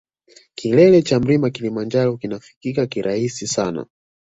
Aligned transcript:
Kilele 0.55 1.01
cha 1.01 1.19
mlima 1.19 1.49
kilimanjaro 1.49 2.17
kinafikika 2.17 2.87
kirahisi 2.87 3.47
sana 3.47 3.85